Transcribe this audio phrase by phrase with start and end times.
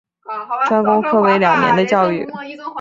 [0.67, 2.27] 专攻科为两年的教育。